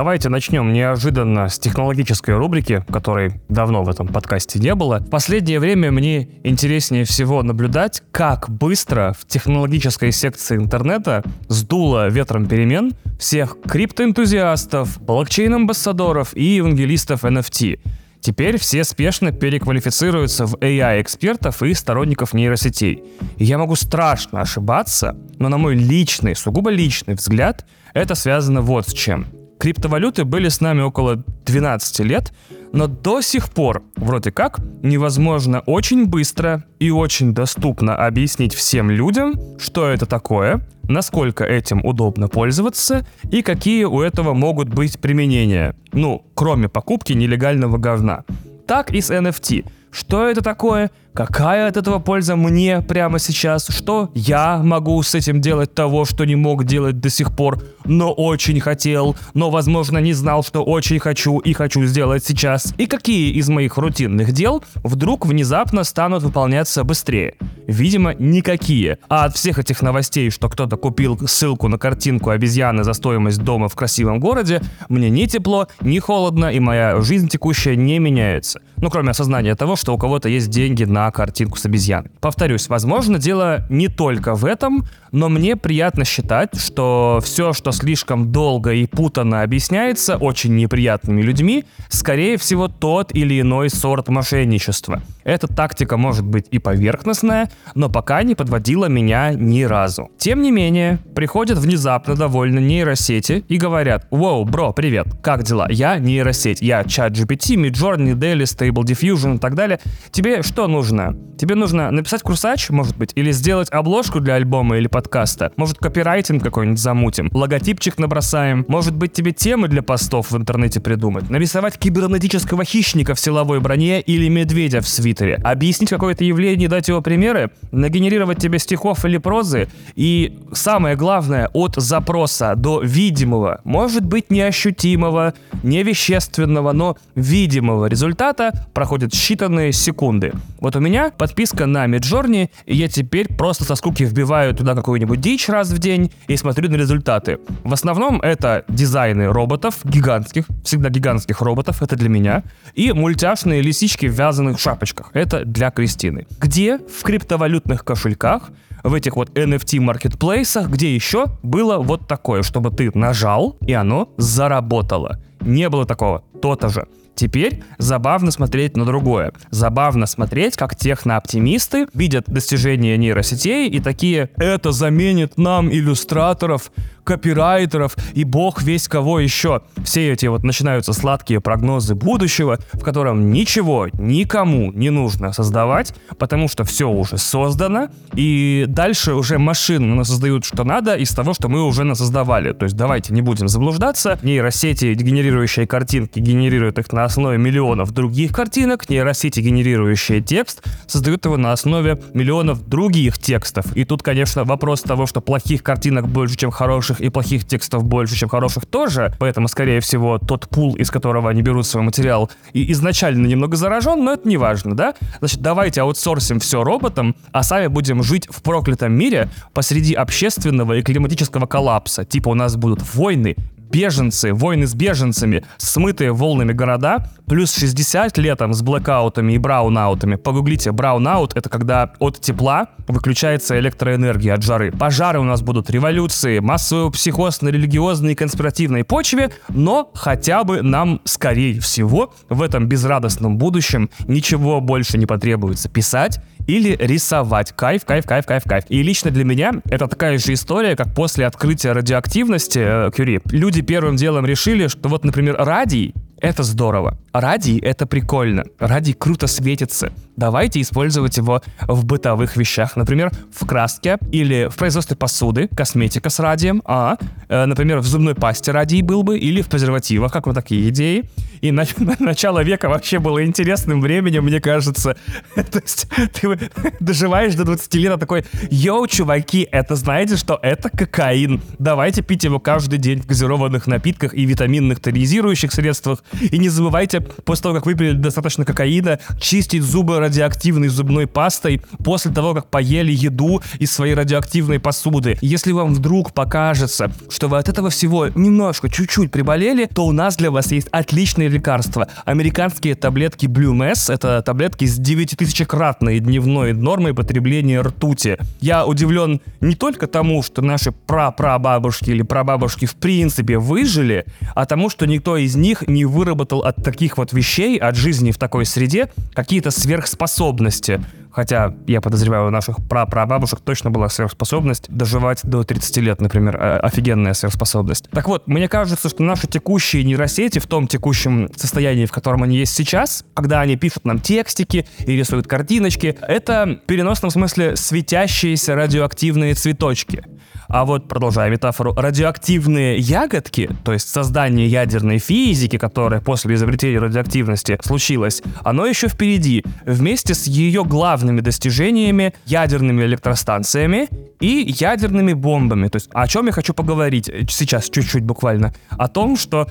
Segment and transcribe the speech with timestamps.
[0.00, 5.00] давайте начнем неожиданно с технологической рубрики, которой давно в этом подкасте не было.
[5.00, 12.46] В последнее время мне интереснее всего наблюдать, как быстро в технологической секции интернета сдуло ветром
[12.46, 17.80] перемен всех криптоэнтузиастов, блокчейн-амбассадоров и евангелистов NFT.
[18.20, 23.04] Теперь все спешно переквалифицируются в AI-экспертов и сторонников нейросетей.
[23.36, 28.88] И я могу страшно ошибаться, но на мой личный, сугубо личный взгляд, это связано вот
[28.88, 29.26] с чем.
[29.60, 32.32] Криптовалюты были с нами около 12 лет,
[32.72, 39.34] но до сих пор, вроде как, невозможно очень быстро и очень доступно объяснить всем людям,
[39.58, 45.76] что это такое, насколько этим удобно пользоваться и какие у этого могут быть применения.
[45.92, 48.24] Ну, кроме покупки нелегального говна.
[48.66, 49.66] Так и с NFT.
[49.90, 50.90] Что это такое?
[51.12, 53.66] Какая от этого польза мне прямо сейчас?
[53.68, 58.12] Что я могу с этим делать того, что не мог делать до сих пор, но
[58.12, 62.72] очень хотел, но, возможно, не знал, что очень хочу и хочу сделать сейчас?
[62.78, 67.34] И какие из моих рутинных дел вдруг внезапно станут выполняться быстрее?
[67.66, 68.98] Видимо, никакие.
[69.08, 73.68] А от всех этих новостей, что кто-то купил ссылку на картинку обезьяны за стоимость дома
[73.68, 78.60] в красивом городе, мне ни тепло, ни холодно, и моя жизнь текущая не меняется.
[78.76, 82.10] Ну, кроме осознания того, что у кого-то есть деньги на картинку с обезьяной.
[82.20, 88.30] Повторюсь, возможно, дело не только в этом, но мне приятно считать, что все, что слишком
[88.32, 95.02] долго и путанно объясняется очень неприятными людьми, скорее всего, тот или иной сорт мошенничества.
[95.24, 100.10] Эта тактика может быть и поверхностная, но пока не подводила меня ни разу.
[100.18, 105.66] Тем не менее, приходят внезапно довольно нейросети и говорят, «Воу, бро, привет, как дела?
[105.70, 109.80] Я нейросеть, я чат GPT, Midjourney, Daily, Stable Diffusion и так далее.
[110.10, 110.89] Тебе что нужно?
[110.90, 111.16] Нужно?
[111.40, 115.52] Тебе нужно написать курсач, может быть, или сделать обложку для альбома или подкаста.
[115.56, 117.30] Может, копирайтинг какой-нибудь замутим.
[117.32, 118.66] Логотипчик набросаем.
[118.68, 121.30] Может быть, тебе темы для постов в интернете придумать.
[121.30, 125.36] Нарисовать кибернетического хищника в силовой броне или медведя в свитере.
[125.36, 127.50] Объяснить какое-то явление, дать его примеры.
[127.72, 129.68] Нагенерировать тебе стихов или прозы.
[129.94, 135.32] И самое главное, от запроса до видимого, может быть, неощутимого,
[135.62, 140.34] невещественного, но видимого результата проходят считанные секунды.
[140.60, 145.20] Вот у меня подписка на Midjourney, и я теперь просто со скуки вбиваю туда какую-нибудь
[145.20, 147.38] дичь раз в день и смотрю на результаты.
[147.64, 152.42] В основном это дизайны роботов, гигантских, всегда гигантских роботов, это для меня,
[152.74, 156.26] и мультяшные лисички в вязаных шапочках, это для Кристины.
[156.40, 158.50] Где в криптовалютных кошельках
[158.82, 164.12] в этих вот NFT маркетплейсах, где еще было вот такое, чтобы ты нажал, и оно
[164.16, 165.20] заработало.
[165.40, 166.22] Не было такого.
[166.40, 166.86] То-то же.
[167.14, 169.32] Теперь забавно смотреть на другое.
[169.50, 176.72] Забавно смотреть, как технооптимисты видят достижения нейросетей и такие «это заменит нам иллюстраторов,
[177.04, 179.62] копирайтеров и бог весь кого еще.
[179.84, 186.48] Все эти вот начинаются сладкие прогнозы будущего, в котором ничего никому не нужно создавать, потому
[186.48, 191.64] что все уже создано, и дальше уже машины создают что надо из того, что мы
[191.64, 192.52] уже насоздавали.
[192.52, 198.32] То есть давайте не будем заблуждаться, нейросети, генерирующие картинки, генерируют их на основе миллионов других
[198.32, 203.64] картинок, нейросети, генерирующие текст, создают его на основе миллионов других текстов.
[203.76, 208.16] И тут, конечно, вопрос того, что плохих картинок больше, чем хороших, и плохих текстов больше,
[208.16, 212.72] чем хороших тоже, поэтому, скорее всего, тот пул, из которого они берут свой материал, и
[212.72, 214.94] изначально немного заражен, но это не важно, да?
[215.20, 220.82] Значит, давайте аутсорсим все роботам, а сами будем жить в проклятом мире посреди общественного и
[220.82, 222.04] климатического коллапса.
[222.04, 223.36] Типа у нас будут войны,
[223.70, 230.16] беженцы, войны с беженцами, смытые волнами города, плюс 60 летом с блэкаутами и браунаутами.
[230.16, 234.72] Погуглите, браунаут— это когда от тепла выключается электроэнергия от жары.
[234.72, 240.62] Пожары у нас будут, революции, массовый психоз на религиозной и конспиративной почве, но хотя бы
[240.62, 247.52] нам, скорее всего, в этом безрадостном будущем ничего больше не потребуется писать или рисовать.
[247.52, 248.64] Кайф, кайф, кайф, кайф, кайф.
[248.68, 253.20] И лично для меня это такая же история, как после открытия радиоактивности э, Кюри.
[253.30, 256.98] Люди первым делом решили, что вот, например, радий это здорово.
[257.12, 258.44] Радий— это прикольно.
[258.58, 259.92] Радий круто светится.
[260.16, 262.76] Давайте использовать его в бытовых вещах.
[262.76, 266.62] Например, в краске или в производстве посуды, косметика с радием.
[266.66, 270.68] А, э, например, в зубной пасте радий был бы или в презервативах, как вот такие
[270.68, 271.08] идеи.
[271.40, 271.64] И на,
[271.98, 274.96] начало века вообще было интересным временем, мне кажется.
[275.34, 276.50] То есть ты
[276.80, 280.38] доживаешь до 20 лет, а такой, йоу, чуваки, это знаете что?
[280.42, 281.40] Это кокаин.
[281.58, 286.04] Давайте пить его каждый день в газированных напитках и витаминных тонизирующих средствах.
[286.20, 292.10] И не забывайте после того, как выпили достаточно кокаина, чистить зубы радиоактивной зубной пастой после
[292.12, 295.18] того, как поели еду из своей радиоактивной посуды.
[295.20, 300.16] Если вам вдруг покажется, что вы от этого всего немножко, чуть-чуть приболели, то у нас
[300.16, 301.88] для вас есть отличное лекарство.
[302.04, 308.18] Американские таблетки Blue Mass— это таблетки с 9000-кратной дневной нормой потребления ртути.
[308.40, 314.04] Я удивлен не только тому, что наши прапрабабушки или прабабушки в принципе выжили,
[314.34, 318.16] а тому, что никто из них не выработал от таких вот вещей, от жизни в
[318.16, 320.80] такой среде, какие-то сверхспособности.
[321.12, 326.36] Хотя, я подозреваю, у наших прапрабабушек точно была сверхспособность доживать до 30 лет, например.
[326.36, 327.88] Э, офигенная сверхспособность.
[327.90, 332.36] Так вот, мне кажется, что наши текущие нейросети в том текущем состоянии, в котором они
[332.36, 338.54] есть сейчас, когда они пишут нам текстики и рисуют картиночки, это в переносном смысле светящиеся
[338.54, 340.04] радиоактивные цветочки.
[340.52, 347.56] А вот, продолжая метафору, радиоактивные ягодки, то есть создание ядерной физики, которая после изобретения радиоактивности
[347.62, 350.64] случилась, оно еще впереди, вместе с ее
[351.00, 353.88] главными достижениями ядерными электростанциями
[354.20, 355.68] и ядерными бомбами.
[355.68, 358.52] То есть о чем я хочу поговорить сейчас чуть-чуть буквально?
[358.70, 359.48] О том, что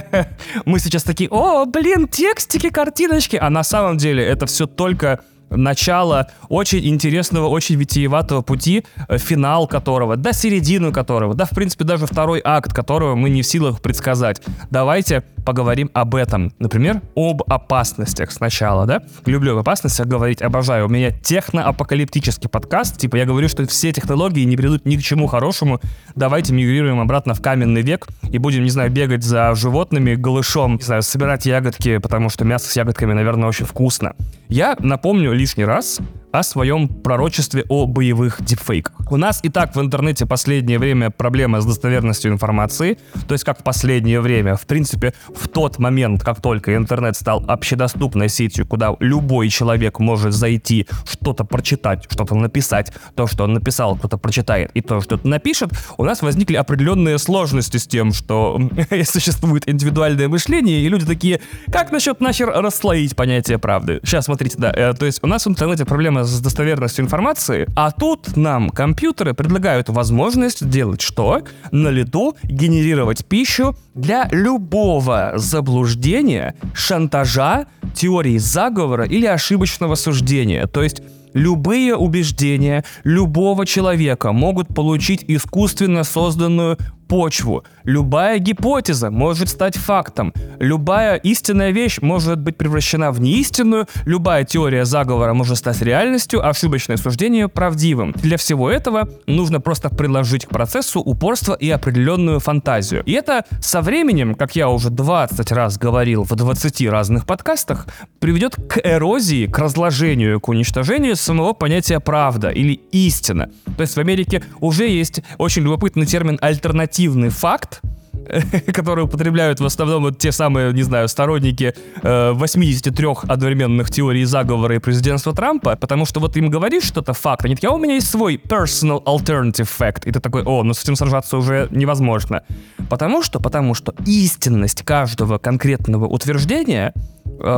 [0.64, 5.20] мы сейчас такие, о, блин, текстики, картиночки, а на самом деле это все только
[5.50, 11.84] начало очень интересного, очень витиеватого пути, э, финал которого, да середину которого, да в принципе
[11.84, 14.42] даже второй акт которого мы не в силах предсказать.
[14.70, 16.52] Давайте поговорим об этом.
[16.58, 19.02] Например, об опасностях сначала, да?
[19.26, 20.86] Люблю об опасностях говорить, обожаю.
[20.86, 25.26] У меня техно-апокалиптический подкаст, типа я говорю, что все технологии не придут ни к чему
[25.26, 25.80] хорошему.
[26.14, 30.82] Давайте мигрируем обратно в каменный век и будем, не знаю, бегать за животными голышом, не
[30.82, 34.14] знаю, собирать ягодки, потому что мясо с ягодками, наверное, очень вкусно.
[34.48, 36.00] Я напомню лишний раз
[36.34, 39.12] о своем пророчестве о боевых дипфейках.
[39.12, 42.98] У нас и так в интернете последнее время проблема с достоверностью информации,
[43.28, 47.44] то есть как в последнее время, в принципе, в тот момент, как только интернет стал
[47.46, 53.94] общедоступной сетью, куда любой человек может зайти, что-то прочитать, что-то написать, то, что он написал,
[53.94, 58.60] кто-то прочитает, и то, что напишет, у нас возникли определенные сложности с тем, что
[59.04, 61.40] существует индивидуальное мышление, и люди такие,
[61.70, 64.00] как насчет нахер расслоить понятие правды?
[64.02, 67.90] Сейчас, смотрите, да, э, то есть у нас в интернете проблема с достоверностью информации, а
[67.90, 71.42] тут нам компьютеры предлагают возможность делать что?
[71.70, 80.66] На лету генерировать пищу для любого заблуждения, шантажа, теории заговора или ошибочного суждения.
[80.66, 81.02] То есть
[81.34, 87.64] любые убеждения любого человека могут получить искусственно созданную почву.
[87.84, 90.32] Любая гипотеза может стать фактом.
[90.58, 93.86] Любая истинная вещь может быть превращена в неистинную.
[94.06, 98.12] Любая теория заговора может стать реальностью, а ошибочное суждение правдивым.
[98.12, 103.02] Для всего этого нужно просто приложить к процессу упорство и определенную фантазию.
[103.04, 107.86] И это со временем, как я уже 20 раз говорил в 20 разных подкастах,
[108.18, 113.50] приведет к эрозии, к разложению, к уничтожению самого понятия правда или истина.
[113.76, 117.82] То есть в Америке уже есть очень любопытный термин альтернатива объективный факт,
[118.74, 124.76] который употребляют в основном вот те самые, не знаю, сторонники э, 83 одновременных теорий заговора
[124.76, 127.94] и президентства Трампа, потому что вот им говоришь что-то факт, они такие, а у меня
[127.94, 132.42] есть свой personal alternative fact, и ты такой, о, ну с этим сражаться уже невозможно.
[132.88, 136.94] Потому что, потому что истинность каждого конкретного утверждения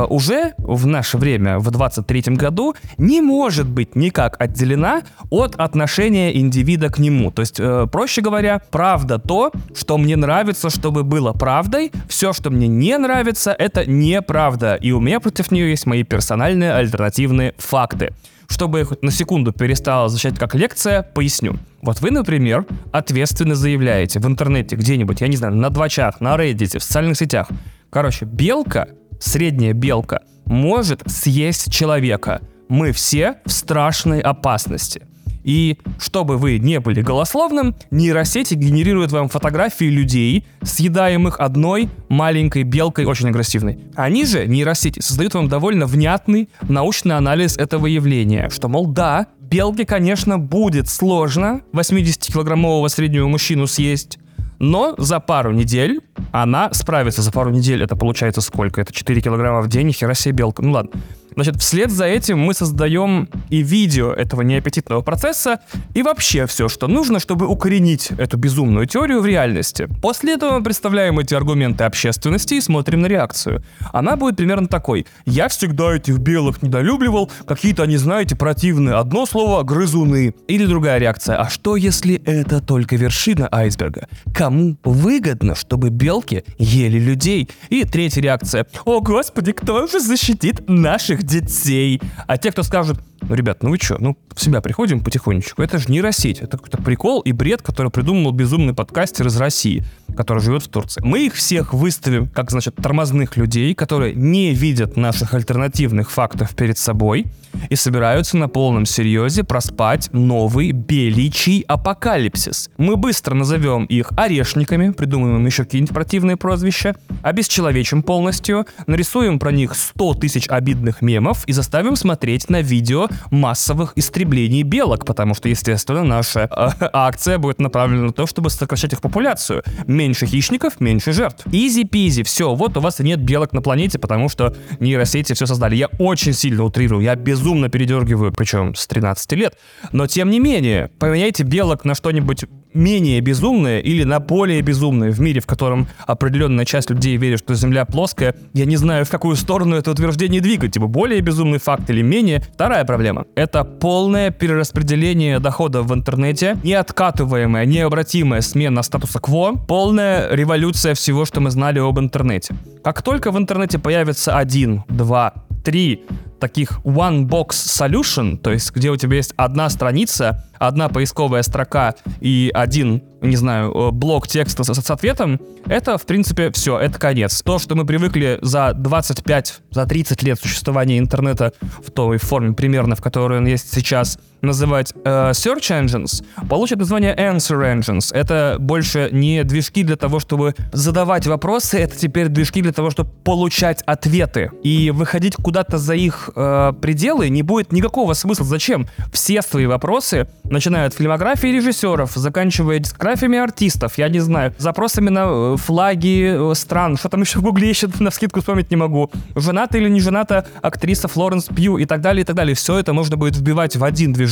[0.09, 6.89] уже в наше время, в 23 году, не может быть никак отделена от отношения индивида
[6.89, 7.31] к нему.
[7.31, 12.49] То есть, э, проще говоря, правда то, что мне нравится, чтобы было правдой, все, что
[12.49, 14.75] мне не нравится, это неправда.
[14.75, 18.13] И у меня против нее есть мои персональные альтернативные факты.
[18.49, 21.57] Чтобы хоть на секунду перестала звучать как лекция, поясню.
[21.81, 26.79] Вот вы, например, ответственно заявляете в интернете где-нибудь, я не знаю, на двачах, на Reddit,
[26.79, 27.49] в социальных сетях.
[27.89, 28.87] Короче, белка
[29.19, 32.41] средняя белка, может съесть человека.
[32.69, 35.03] Мы все в страшной опасности.
[35.47, 43.05] И чтобы вы не были голословным, нейросети генерируют вам фотографии людей, съедаемых одной маленькой белкой,
[43.05, 43.79] очень агрессивной.
[43.95, 49.85] Они же, нейросети, создают вам довольно внятный научный анализ этого явления, что, мол, да, белке,
[49.85, 54.19] конечно, будет сложно 80-килограммового среднего мужчину съесть,
[54.59, 57.21] но за пару недель она справится.
[57.21, 58.81] За пару недель это получается сколько?
[58.81, 60.63] Это 4 килограмма в день, хера себе белка.
[60.63, 60.91] Ну ладно.
[61.37, 65.59] Значит, вслед за этим мы создаем и видео этого неаппетитного процесса,
[65.93, 69.87] и вообще все, что нужно, чтобы укоренить эту безумную теорию в реальности.
[70.01, 73.63] После этого мы представляем эти аргументы общественности и смотрим на реакцию.
[73.93, 75.05] Она будет примерно такой.
[75.27, 78.95] Я всегда этих белых недолюбливал, какие-то они, знаете, противные.
[78.95, 80.33] Одно слово— грызуны.
[80.47, 81.37] Или другая реакция.
[81.37, 84.07] А что, если это только вершина айсберга?
[84.33, 87.47] Кому выгодно, чтобы белки ели людей?
[87.69, 88.65] И третья реакция.
[88.85, 92.01] О, господи, кто же защитит наших детей?
[92.25, 95.61] А те, кто скажут, ну, ребят, ну вы что, ну в себя приходим потихонечку.
[95.61, 99.83] Это же нейросеть, это какой-то прикол и бред, который придумал безумный подкастер из России,
[100.15, 101.01] который живет в Турции.
[101.03, 106.77] Мы их всех выставим как, значит, тормозных людей, которые не видят наших альтернативных фактов перед
[106.77, 107.25] собой
[107.69, 112.69] и собираются на полном серьезе проспать новый беличий апокалипсис.
[112.77, 119.51] Мы быстро назовем их орешниками, придумаем им еще какие-нибудь противные прозвища, обесчеловечим полностью, нарисуем про
[119.51, 125.47] них 100 тысяч обидных мемов и заставим смотреть на видео массовых истреблений белок, потому что,
[125.49, 129.63] естественно, наша э, акция будет направлена на то, чтобы сокращать их популяцию.
[129.87, 131.45] Меньше хищников, меньше жертв.
[131.51, 135.75] Изи-пизи, все, вот у вас нет белок на планете, потому что нейросети все создали.
[135.75, 139.57] Я очень сильно утрирую, я безумно передергиваю, причем с 13 лет.
[139.91, 145.19] Но тем не менее, поменяйте белок на что-нибудь менее безумное или на более безумное в
[145.19, 149.35] мире, в котором определенная часть людей верит, что Земля плоская, я не знаю, в какую
[149.35, 152.39] сторону это утверждение двигать, типа более безумный факт или менее.
[152.39, 160.95] Вторая проблема— это полное перераспределение доходов в интернете, неоткатываемая, необратимая смена статуса кво, полная революция
[160.95, 162.55] всего, что мы знали об интернете.
[162.83, 166.03] Как только в интернете появится один, два, три
[166.39, 171.95] таких one box solution, то есть где у тебя есть одна страница, одна поисковая строка
[172.19, 176.99] и один, не знаю, э, блок текста с, с ответом, это, в принципе, все, это
[176.99, 177.41] конец.
[177.41, 182.95] То, что мы привыкли за 25, за 30 лет существования интернета в той форме примерно,
[182.95, 188.13] в которой он есть сейчас, называть э, search engines, получит название answer engines.
[188.13, 193.11] Это больше не движки для того, чтобы задавать вопросы, это теперь движки для того, чтобы
[193.23, 194.51] получать ответы.
[194.63, 198.45] И выходить куда-то за их э, пределы не будет никакого смысла.
[198.45, 198.87] Зачем?
[199.11, 205.25] Все свои вопросы начиная от фильмографии режиссеров, заканчивая дискографиями артистов, я не знаю, запросами на
[205.27, 209.11] э, флаги э, стран, что там еще в гугле еще на скидку вспомнить не могу,
[209.35, 212.55] жената или не жената актриса Флоренс Пью и так далее, и так далее.
[212.55, 214.26] Все это можно будет вбивать в один движок,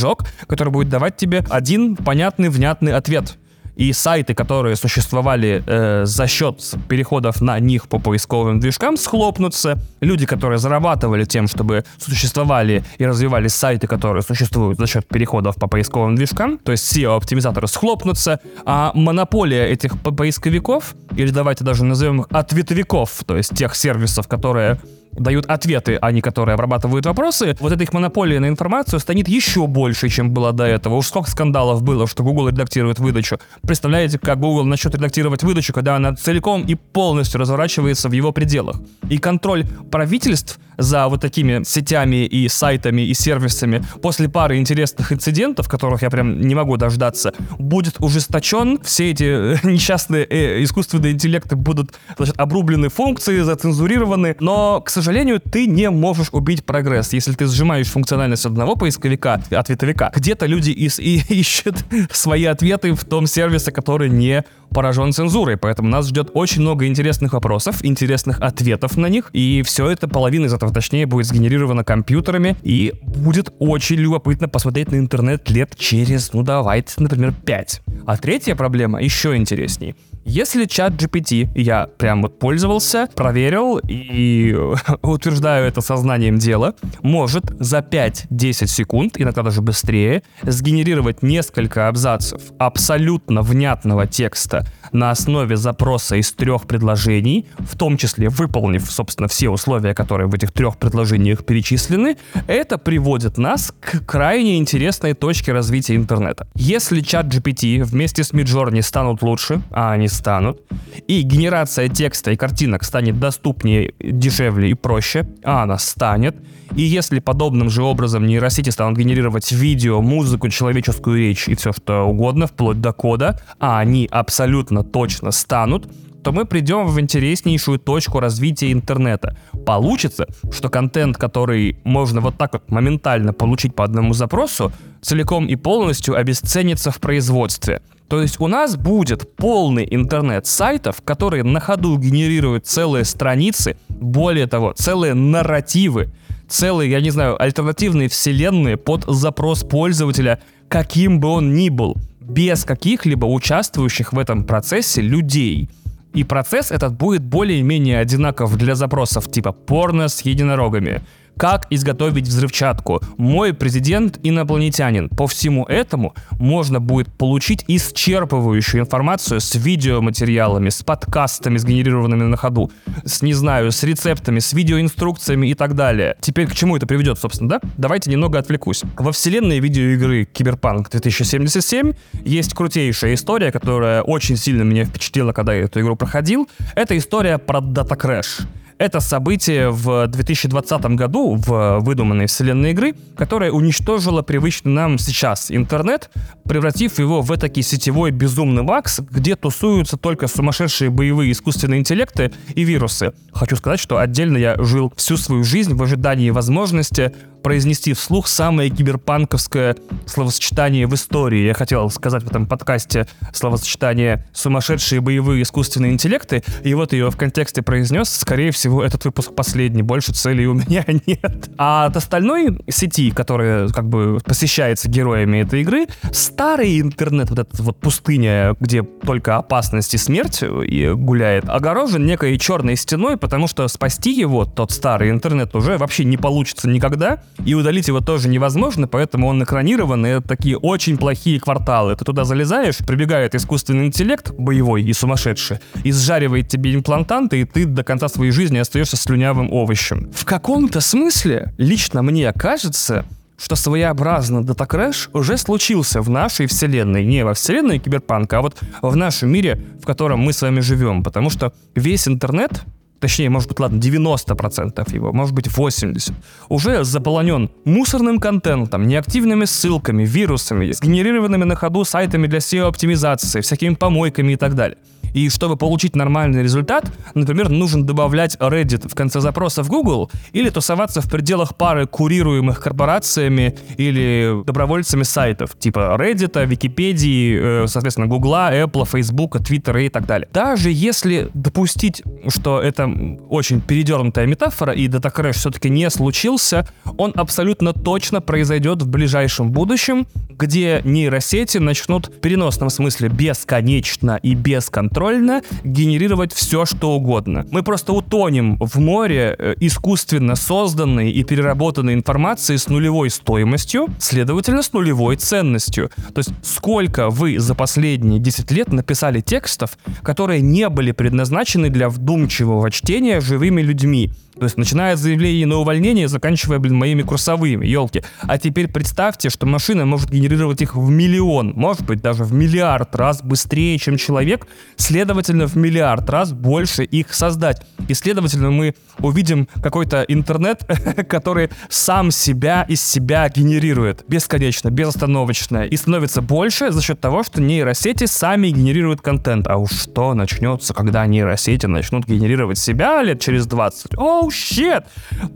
[0.46, 3.36] который будет давать тебе один понятный, внятный ответ
[3.76, 9.78] и сайты, которые существовали э, за счет переходов на них по поисковым движкам, схлопнутся.
[10.00, 15.66] Люди, которые зарабатывали тем, чтобы существовали и развивали сайты, которые существуют за счет переходов по
[15.68, 22.26] поисковым движкам, то есть SEO-оптимизаторы схлопнутся, а монополия этих поисковиков, или давайте даже назовем их
[22.30, 24.80] ответовиков, то есть тех сервисов, которые
[25.12, 29.66] дают ответы, а не которые обрабатывают вопросы, вот эта их монополия на информацию станет еще
[29.66, 30.94] больше, чем было до этого.
[30.94, 33.38] Уж сколько скандалов было, что Google редактирует выдачу.
[33.62, 38.76] Представляете, как Google начнет редактировать выдачу, когда она целиком и полностью разворачивается в его пределах.
[39.08, 45.68] И контроль правительств за вот такими сетями и сайтами и сервисами после пары интересных инцидентов,
[45.68, 48.78] которых я прям не могу дождаться, будет ужесточен.
[48.82, 54.36] Все эти э, несчастные э, искусственные интеллекты будут значит, обрублены функции, зацензурированы.
[54.40, 57.12] Но, к сожалению, ты не можешь убить прогресс.
[57.12, 61.76] Если ты сжимаешь функциональность одного поисковика, ответовика, где-то люди из, и, ищут
[62.10, 67.34] свои ответы в том сервисе, который не поражен цензурой, поэтому нас ждет очень много интересных
[67.34, 72.56] вопросов, интересных ответов на них, и все это, половина из этого точнее, будет сгенерировано компьютерами,
[72.62, 77.82] и будет очень любопытно посмотреть на интернет лет через, ну давайте, например, 5.
[78.06, 79.94] А третья проблема еще интересней.
[80.28, 84.52] Если чат GPT я прям вот пользовался, проверил и
[85.02, 93.42] утверждаю это сознанием дела, может за 5-10 секунд, иногда даже быстрее, сгенерировать несколько абзацев абсолютно
[93.42, 99.94] внятного текста на основе запроса из трех предложений, в том числе выполнив, собственно, все условия,
[99.94, 102.16] которые в этих трех предложениях перечислены,
[102.46, 106.46] это приводит нас к крайне интересной точке развития интернета.
[106.54, 110.60] Если чат GPT вместе с Midjourney станут лучше, а они станут,
[111.06, 116.36] и генерация текста и картинок станет доступнее, дешевле и проще, а она станет,
[116.74, 122.02] и если подобным же образом нейросети станут генерировать видео, музыку, человеческую речь и все что
[122.02, 125.88] угодно, вплоть до кода, а они абсолютно точно станут,
[126.26, 129.36] то мы придем в интереснейшую точку развития интернета.
[129.64, 135.54] Получится, что контент, который можно вот так вот моментально получить по одному запросу, целиком и
[135.54, 137.80] полностью обесценится в производстве.
[138.08, 144.48] То есть у нас будет полный интернет сайтов, которые на ходу генерируют целые страницы, более
[144.48, 146.12] того, целые нарративы,
[146.48, 152.64] целые, я не знаю, альтернативные вселенные под запрос пользователя, каким бы он ни был, без
[152.64, 155.70] каких-либо участвующих в этом процессе людей.
[156.14, 161.02] И процесс этот будет более-менее одинаков для запросов типа порно с единорогами,
[161.36, 163.00] как изготовить взрывчатку.
[163.16, 165.08] Мой президент инопланетянин.
[165.08, 172.70] По всему этому можно будет получить исчерпывающую информацию с видеоматериалами, с подкастами, сгенерированными на ходу,
[173.04, 176.16] с, не знаю, с рецептами, с видеоинструкциями и так далее.
[176.20, 177.60] Теперь к чему это приведет, собственно, да?
[177.76, 178.82] Давайте немного отвлекусь.
[178.96, 181.92] Во вселенной видеоигры Киберпанк 2077
[182.24, 186.48] есть крутейшая история, которая очень сильно меня впечатлила, когда я эту игру проходил.
[186.74, 188.46] Это история про Crash.
[188.78, 196.10] Это событие в 2020 году в выдуманной вселенной игры, которая уничтожила привычный нам сейчас интернет,
[196.44, 202.64] превратив его в этакий сетевой безумный вакс, где тусуются только сумасшедшие боевые искусственные интеллекты и
[202.64, 203.14] вирусы.
[203.32, 207.14] Хочу сказать, что отдельно я жил всю свою жизнь в ожидании возможности
[207.46, 211.46] произнести вслух самое киберпанковское словосочетание в истории.
[211.46, 217.16] Я хотел сказать в этом подкасте словосочетание «сумасшедшие боевые искусственные интеллекты», и вот ее в
[217.16, 218.08] контексте произнес.
[218.08, 221.50] Скорее всего, этот выпуск последний, больше целей у меня нет.
[221.56, 227.62] А от остальной сети, которая как бы посещается героями этой игры, старый интернет, вот эта
[227.62, 233.68] вот пустыня, где только опасность и смерть и гуляет, огорожен некой черной стеной, потому что
[233.68, 238.88] спасти его, тот старый интернет, уже вообще не получится никогда и удалить его тоже невозможно,
[238.88, 241.96] поэтому он экранирован, и это такие очень плохие кварталы.
[241.96, 247.66] Ты туда залезаешь, прибегает искусственный интеллект, боевой и сумасшедший, и сжаривает тебе имплантанты, и ты
[247.66, 250.10] до конца своей жизни остаешься слюнявым овощем.
[250.14, 253.04] В каком-то смысле, лично мне кажется,
[253.38, 257.04] что своеобразно DataKrash уже случился в нашей вселенной.
[257.04, 261.02] Не во вселенной киберпанка, а вот в нашем мире, в котором мы с вами живем.
[261.02, 262.62] Потому что весь интернет
[263.00, 266.12] точнее, может быть, ладно, 90% его, может быть, 80%,
[266.48, 274.32] уже заполонен мусорным контентом, неактивными ссылками, вирусами, сгенерированными на ходу сайтами для SEO-оптимизации, всякими помойками
[274.32, 274.78] и так далее.
[275.16, 280.50] И чтобы получить нормальный результат, например, нужно добавлять Reddit в конце запроса в Google или
[280.50, 288.34] тусоваться в пределах пары курируемых корпорациями или добровольцами сайтов, типа Reddit, Википедии, э, соответственно, Google,
[288.34, 290.28] Apple, Facebook, Twitter и так далее.
[290.34, 292.85] Даже если допустить, что это
[293.28, 299.50] очень передернутая метафора и Data Crash все-таки не случился, он абсолютно точно произойдет в ближайшем
[299.50, 307.46] будущем, где нейросети начнут в переносном смысле бесконечно и бесконтрольно генерировать все, что угодно.
[307.50, 314.62] Мы просто утонем в море э, искусственно созданной и переработанной информации с нулевой стоимостью, следовательно,
[314.62, 315.90] с нулевой ценностью.
[316.14, 321.88] То есть сколько вы за последние 10 лет написали текстов, которые не были предназначены для
[321.88, 327.66] вдумчивого чтения живыми людьми, то есть начиная от заявления на увольнение, заканчивая, блин, моими курсовыми,
[327.66, 328.02] елки.
[328.22, 332.94] А теперь представьте, что машина может генерировать их в миллион, может быть, даже в миллиард
[332.94, 334.46] раз быстрее, чем человек,
[334.76, 337.66] следовательно, в миллиард раз больше их создать.
[337.88, 340.68] И, следовательно, мы увидим какой-то интернет,
[341.08, 347.40] который сам себя из себя генерирует бесконечно, безостановочно, и становится больше за счет того, что
[347.40, 349.46] нейросети сами генерируют контент.
[349.46, 353.94] А уж что начнется, когда нейросети начнут генерировать себя лет через 20?
[353.96, 354.84] О, oh!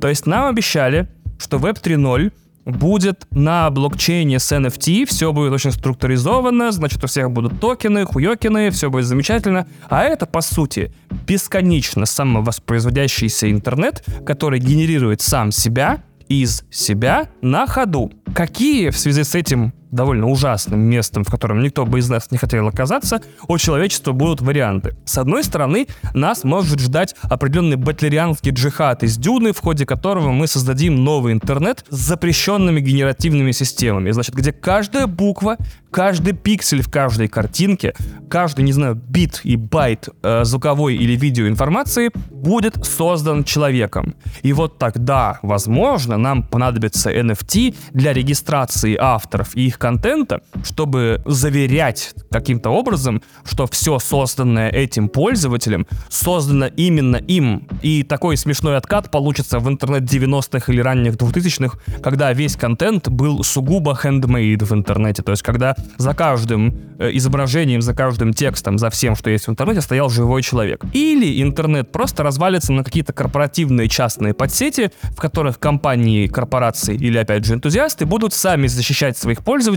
[0.01, 2.33] То есть нам обещали, что Web 3.0
[2.67, 8.71] будет на блокчейне с NFT, все будет очень структуризовано, значит, у всех будут токены, хуёкины,
[8.71, 9.67] все будет замечательно.
[9.89, 10.93] А это, по сути,
[11.27, 18.13] бесконечно самовоспроизводящийся интернет, который генерирует сам себя из себя на ходу.
[18.35, 22.39] Какие в связи с этим довольно ужасным местом, в котором никто бы из нас не
[22.39, 24.97] хотел оказаться, у человечества будут варианты.
[25.05, 30.47] С одной стороны, нас может ждать определенный батлерианский джихад из Дюны, в ходе которого мы
[30.47, 34.11] создадим новый интернет с запрещенными генеративными системами.
[34.11, 35.57] Значит, где каждая буква,
[35.91, 37.95] каждый пиксель в каждой картинке,
[38.29, 44.15] каждый, не знаю, бит и байт э, звуковой или видеоинформации будет создан человеком.
[44.43, 52.15] И вот тогда, возможно, нам понадобится NFT для регистрации авторов и их контента, чтобы заверять
[52.31, 57.67] каким-то образом, что все созданное этим пользователем создано именно им.
[57.83, 63.43] И такой смешной откат получится в интернет 90-х или ранних 2000-х, когда весь контент был
[63.43, 65.23] сугубо handmade в интернете.
[65.23, 69.51] То есть когда за каждым э, изображением, за каждым текстом, за всем, что есть в
[69.51, 70.85] интернете, стоял живой человек.
[70.93, 77.47] Или интернет просто развалится на какие-то корпоративные частные подсети, в которых компании, корпорации или, опять
[77.47, 79.70] же, энтузиасты будут сами защищать своих пользователей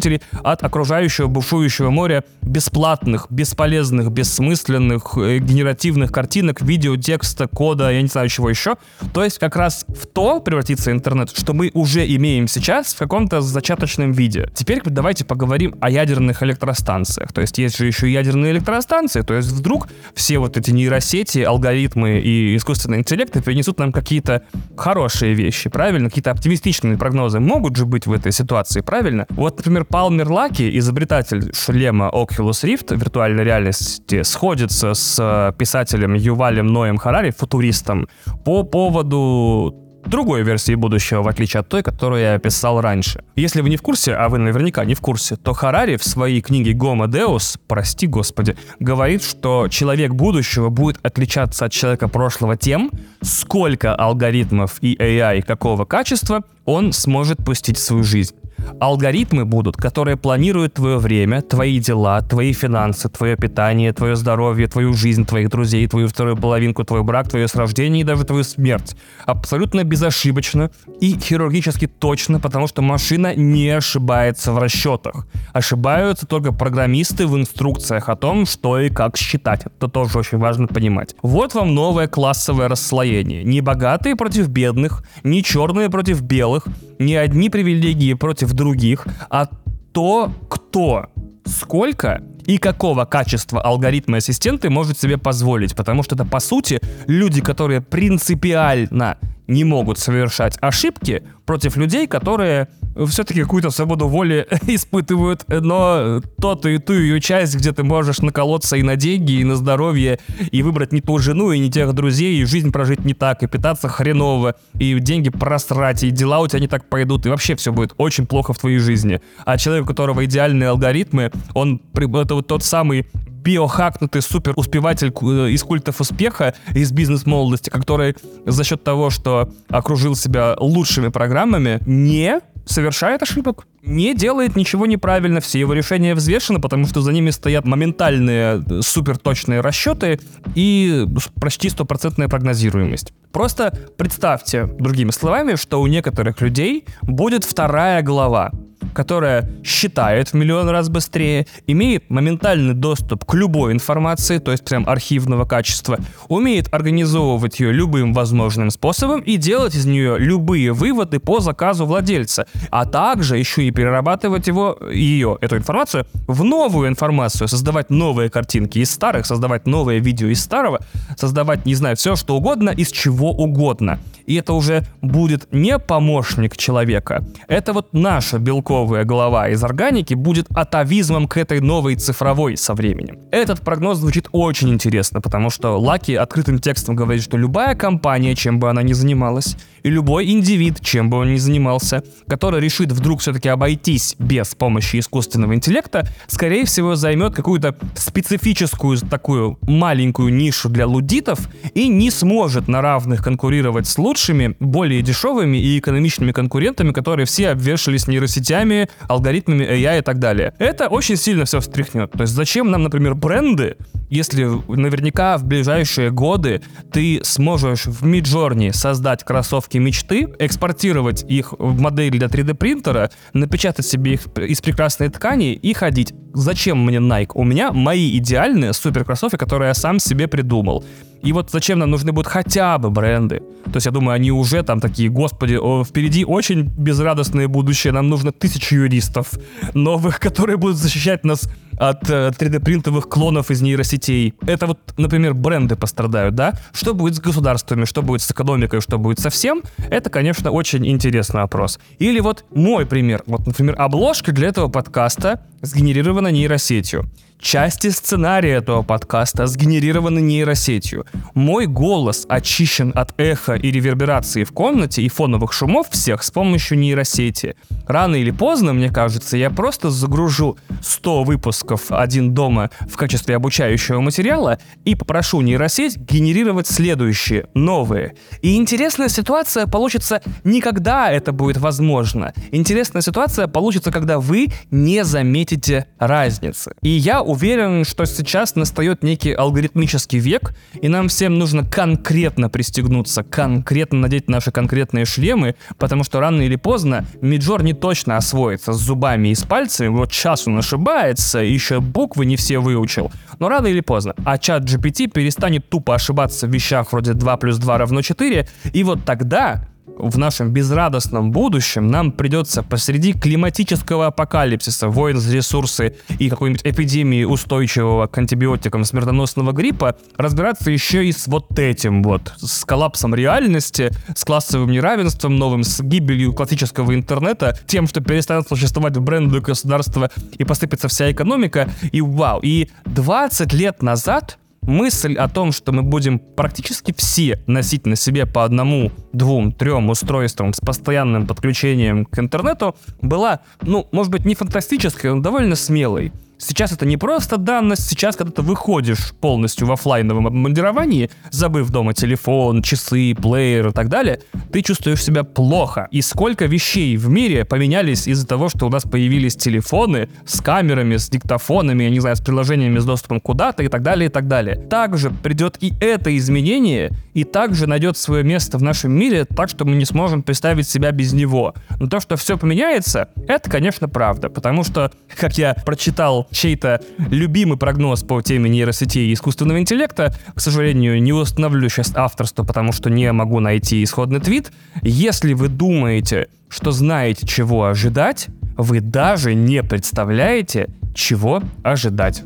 [0.44, 8.08] от окружающего бушующего моря бесплатных, бесполезных, бессмысленных, э, генеративных картинок, видео, текста, кода, я не
[8.08, 8.76] знаю чего еще.
[9.14, 13.42] То есть как раз в то превратится интернет, что мы уже имеем сейчас в каком-то
[13.42, 14.50] зачаточном виде.
[14.54, 17.32] Теперь давайте поговорим о ядерных электростанциях.
[17.34, 19.22] То есть есть же еще ядерные электростанции.
[19.22, 24.44] То есть вдруг все вот эти нейросети, алгоритмы и искусственный интеллект принесут нам какие-то
[24.78, 26.10] хорошие вещи, правильно?
[26.10, 29.26] Какие-то оптимистичные прогнозы могут же быть в этой ситуации, правильно?
[29.30, 36.68] Вот, например, Палмер Лаки, изобретатель шлема Oculus Rift виртуальной реальности, сходится с э, писателем Ювалем
[36.68, 38.08] Ноем Харари, футуристом,
[38.46, 43.24] по поводу другой версии будущего, в отличие от той, которую я описал раньше.
[43.36, 46.42] Если вы не в курсе, а вы наверняка не в курсе, то Харари в своей
[46.42, 52.92] книге Homo Deus, прости господи, говорит, что человек будущего будет отличаться от человека прошлого тем,
[53.22, 58.36] сколько алгоритмов и AI какого качества он сможет пустить в свою жизнь.
[58.80, 64.94] Алгоритмы будут, которые планируют твое время, твои дела, твои финансы, твое питание, твое здоровье, твою
[64.94, 68.96] жизнь, твоих друзей, твою вторую половинку, твой брак, твое рождение и даже твою смерть.
[69.26, 75.28] Абсолютно безошибочно и хирургически точно, потому что машина не ошибается в расчетах.
[75.54, 79.66] Ошибаются только программисты в инструкциях о том, что и как считать.
[79.66, 81.16] Это тоже очень важно понимать.
[81.22, 83.44] Вот вам новое классовое расслоение.
[83.44, 86.66] Не богатые против бедных, не черные против белых,
[87.00, 89.48] не одни привилегии против других, а
[89.92, 91.10] то, кто,
[91.46, 95.76] сколько и какого качества алгоритмы ассистенты может себе позволить.
[95.76, 102.70] Потому что это, по сути, люди, которые принципиально не могут совершать ошибки против людей, которые
[103.08, 108.76] все-таки какую-то свободу воли испытывают, но тот и ту ее часть, где ты можешь наколоться
[108.78, 110.20] и на деньги, и на здоровье,
[110.52, 113.48] и выбрать не ту жену, и не тех друзей, и жизнь прожить не так, и
[113.48, 117.72] питаться хреново, и деньги просрать, и дела у тебя не так пойдут, и вообще все
[117.72, 119.22] будет очень плохо в твоей жизни.
[119.46, 123.08] А человек, у которого идеальные алгоритмы, он, это вот тот самый
[123.44, 130.16] биохакнутый супер успеватель э, из культов успеха, из бизнес-молодости, который за счет того, что окружил
[130.16, 136.86] себя лучшими программами, не совершает ошибок, не делает ничего неправильно, все его решения взвешены, потому
[136.86, 140.20] что за ними стоят моментальные э, суперточные расчеты
[140.56, 141.06] и
[141.40, 143.14] почти стопроцентная прогнозируемость.
[143.32, 148.52] Просто представьте, другими словами, что у некоторых людей будет вторая глава,
[148.94, 154.88] которая считает в миллион раз быстрее, имеет моментальный доступ к любой информации, то есть прям
[154.88, 161.40] архивного качества, умеет организовывать ее любым возможным способом и делать из нее любые выводы по
[161.40, 167.90] заказу владельца, а также еще и перерабатывать его, ее, эту информацию, в новую информацию, создавать
[167.90, 170.80] новые картинки из старых, создавать новые видео из старого,
[171.18, 174.00] создавать, не знаю, все что угодно из чего угодно.
[174.26, 180.16] И это уже будет не помощник человека, это вот наша белковая новая голова из органики
[180.16, 183.20] будет атовизмом к этой новой цифровой со временем.
[183.32, 188.60] Этот прогноз звучит очень интересно, потому что Лаки открытым текстом говорит, что любая компания, чем
[188.60, 193.20] бы она ни занималась, и любой индивид, чем бы он ни занимался, который решит вдруг
[193.20, 200.88] все-таки обойтись без помощи искусственного интеллекта, скорее всего займет какую-то специфическую такую маленькую нишу для
[200.88, 201.40] лудитов
[201.74, 207.50] и не сможет на равных конкурировать с лучшими, более дешевыми и экономичными конкурентами, которые все
[207.50, 208.63] обвешались нейросетями,
[209.08, 210.54] алгоритмами AI и так далее.
[210.60, 212.12] Это очень сильно все встряхнет.
[212.12, 213.78] То есть зачем нам, например, бренды,
[214.10, 221.80] если наверняка в ближайшие годы ты сможешь в Midjourney создать кроссовки мечты, экспортировать их в
[221.80, 226.14] модель для 3D принтера, напечатать себе их из прекрасной ткани и ходить.
[226.34, 227.32] Зачем мне Nike?
[227.34, 230.84] У меня мои идеальные супер кроссовки, которые я сам себе придумал.
[231.24, 233.42] И вот зачем нам нужны будут хотя бы бренды?
[233.66, 238.10] То есть я думаю, они уже там такие, господи, о, впереди очень безрадостное будущее, нам
[238.10, 239.32] нужно тысячи юристов
[239.74, 244.34] новых, которые будут защищать нас от э, 3D-принтовых клонов из нейросетей.
[244.46, 246.54] Это вот, например, бренды пострадают, да?
[246.74, 249.64] Что будет с государствами, что будет с экономикой, что будет со всем?
[249.90, 251.80] Это, конечно, очень интересный вопрос.
[252.00, 253.24] Или вот мой пример.
[253.26, 257.10] Вот, например, обложка для этого подкаста сгенерирована нейросетью.
[257.44, 261.06] Части сценария этого подкаста сгенерированы нейросетью.
[261.34, 266.80] Мой голос очищен от эха и реверберации в комнате и фоновых шумов всех с помощью
[266.80, 267.58] нейросети.
[267.86, 274.00] Рано или поздно, мне кажется, я просто загружу 100 выпусков «Один дома» в качестве обучающего
[274.02, 278.16] материала и попрошу нейросеть генерировать следующие, новые.
[278.42, 282.34] И интересная ситуация получится не когда это будет возможно.
[282.52, 286.74] Интересная ситуация получится, когда вы не заметите разницы.
[286.82, 293.24] И я уверен, что сейчас настает некий алгоритмический век, и нам всем нужно конкретно пристегнуться,
[293.24, 298.78] конкретно надеть наши конкретные шлемы, потому что рано или поздно Миджор не точно освоится с
[298.80, 303.68] зубами и с пальцами, вот сейчас он ошибается, еще буквы не все выучил, но рано
[303.68, 304.16] или поздно.
[304.26, 308.84] А чат GPT перестанет тупо ошибаться в вещах вроде 2 плюс 2 равно 4, и
[308.84, 316.30] вот тогда в нашем безрадостном будущем нам придется посреди климатического апокалипсиса, войн за ресурсы и
[316.30, 322.66] какой-нибудь эпидемии устойчивого к антибиотикам смертоносного гриппа разбираться еще и с вот этим вот, с
[322.66, 329.40] коллапсом реальности, с классовым неравенством новым, с гибелью классического интернета, тем, что перестанет существовать бренды
[329.42, 332.40] государства и посыпется вся экономика, и вау.
[332.42, 338.26] И 20 лет назад мысль о том, что мы будем практически все носить на себе
[338.26, 344.36] по одному, двум, трем устройствам с постоянным подключением к интернету, была, ну, может быть, не
[344.36, 346.12] фантастической, но довольно смелой.
[346.46, 351.94] Сейчас это не просто данность, сейчас, когда ты выходишь полностью в офлайновом обмундировании, забыв дома
[351.94, 354.20] телефон, часы, плеер и так далее,
[354.52, 355.88] ты чувствуешь себя плохо.
[355.92, 360.98] И сколько вещей в мире поменялись из-за того, что у нас появились телефоны с камерами,
[360.98, 364.28] с диктофонами, я не знаю, с приложениями с доступом куда-то и так далее, и так
[364.28, 364.58] далее.
[364.58, 369.64] Также придет и это изменение, и также найдет свое место в нашем мире, так что
[369.64, 371.56] мы не сможем представить себя без него.
[371.80, 377.58] Но то, что все поменяется, это, конечно, правда, потому что, как я прочитал чей-то любимый
[377.58, 380.14] прогноз по теме нейросетей и искусственного интеллекта.
[380.36, 384.52] К сожалению, не установлю сейчас авторство, потому что не могу найти исходный твит.
[384.82, 392.24] Если вы думаете, что знаете, чего ожидать, вы даже не представляете, чего ожидать.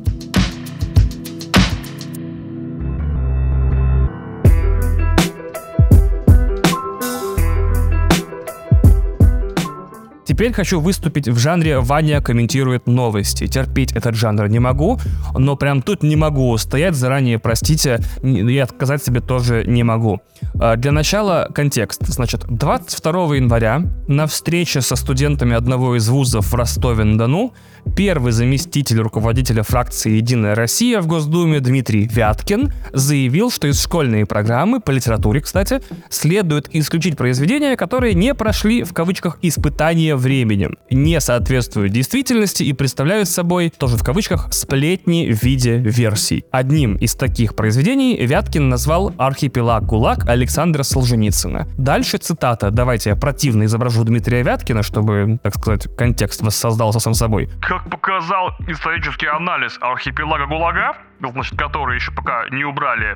[10.38, 13.47] Теперь хочу выступить в жанре «Ваня комментирует новости».
[13.47, 15.00] Терпеть этот жанр не могу,
[15.34, 20.21] но прям тут не могу стоять заранее, простите, и отказать себе тоже не могу.
[20.60, 22.06] А, для начала контекст.
[22.06, 27.56] Значит, 22 января на встрече со студентами одного из вузов в Ростове-на-Дону
[27.95, 34.80] первый заместитель руководителя фракции «Единая Россия» в Госдуме Дмитрий Вяткин заявил, что из школьной программы,
[34.80, 41.94] по литературе, кстати, следует исключить произведения, которые не прошли, в кавычках, испытания временем, не соответствуют
[41.94, 46.44] действительности и представляют собой, тоже в кавычках, сплетни в виде версий.
[46.52, 51.66] Одним из таких произведений Вяткин назвал «Архипелаг ГУЛАГ» Александра Солженицына.
[51.78, 52.72] Дальше цитата.
[52.72, 57.50] Давайте я противно изображу Дмитрия Вяткина, чтобы, так сказать, контекст воссоздался сам собой.
[57.62, 60.98] Как показал исторический анализ архипелага ГУЛАГа,
[61.32, 63.16] значит, который еще пока не убрали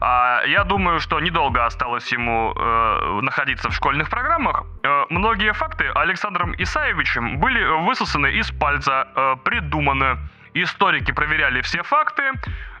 [0.00, 4.64] а, я думаю, что недолго осталось ему э, находиться в школьных программах.
[4.82, 10.18] Э, многие факты Александром Исаевичем были высосаны из пальца, э, придуманы.
[10.54, 12.22] Историки проверяли все факты,